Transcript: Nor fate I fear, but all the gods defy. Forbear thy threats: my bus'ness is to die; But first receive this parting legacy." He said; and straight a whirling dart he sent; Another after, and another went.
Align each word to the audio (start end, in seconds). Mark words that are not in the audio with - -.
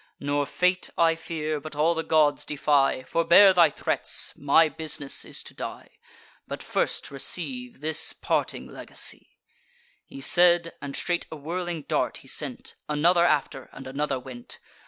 Nor 0.19 0.47
fate 0.47 0.89
I 0.97 1.13
fear, 1.13 1.59
but 1.59 1.75
all 1.75 1.93
the 1.93 2.01
gods 2.01 2.43
defy. 2.43 3.03
Forbear 3.03 3.53
thy 3.53 3.69
threats: 3.69 4.33
my 4.35 4.67
bus'ness 4.67 5.23
is 5.23 5.43
to 5.43 5.53
die; 5.53 5.91
But 6.47 6.63
first 6.63 7.11
receive 7.11 7.81
this 7.81 8.11
parting 8.11 8.65
legacy." 8.67 9.37
He 10.07 10.19
said; 10.19 10.73
and 10.81 10.95
straight 10.95 11.27
a 11.31 11.35
whirling 11.35 11.83
dart 11.83 12.17
he 12.25 12.27
sent; 12.27 12.73
Another 12.89 13.25
after, 13.25 13.69
and 13.71 13.85
another 13.85 14.19
went. 14.19 14.57